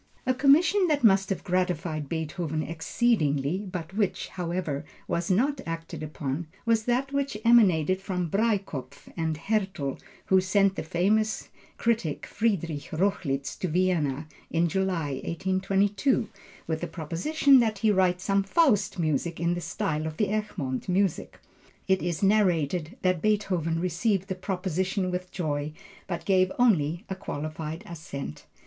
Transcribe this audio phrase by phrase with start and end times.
[0.25, 6.47] A commission that must have gratified Beethoven exceedingly, but which, however, was not acted upon,
[6.65, 13.55] was that which emanated from Breitkopf and Härtel, who sent the famous critic Friederich Rochlitz
[13.59, 16.27] to Vienna in July, 1822,
[16.65, 20.89] with a proposition that he write some Faust music in the style of the Egmont
[20.89, 21.39] music.
[21.87, 25.73] It is narrated that Beethoven received the proposition with joy,
[26.07, 28.47] but gave only a qualified assent.